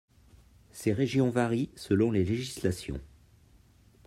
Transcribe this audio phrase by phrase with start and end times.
[0.71, 2.99] Ces régions varient selon les législations.